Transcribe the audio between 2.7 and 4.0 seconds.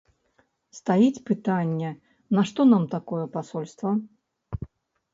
нам такое пасольства?